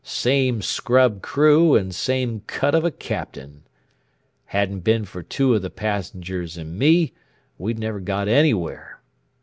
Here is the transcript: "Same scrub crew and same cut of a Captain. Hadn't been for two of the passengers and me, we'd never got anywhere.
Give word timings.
"Same 0.03 0.63
scrub 0.63 1.21
crew 1.21 1.75
and 1.75 1.93
same 1.93 2.39
cut 2.47 2.73
of 2.73 2.83
a 2.83 2.89
Captain. 2.89 3.61
Hadn't 4.45 4.79
been 4.79 5.05
for 5.05 5.21
two 5.21 5.53
of 5.53 5.61
the 5.61 5.69
passengers 5.69 6.57
and 6.57 6.75
me, 6.79 7.13
we'd 7.59 7.77
never 7.77 7.99
got 7.99 8.27
anywhere. 8.27 8.99